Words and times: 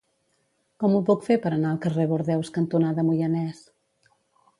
Com 0.83 0.95
ho 0.95 1.01
puc 1.09 1.27
fer 1.27 1.37
per 1.43 1.51
anar 1.57 1.69
al 1.73 1.79
carrer 1.83 2.07
Bordeus 2.13 2.49
cantonada 2.57 3.05
Moianès? 3.11 3.61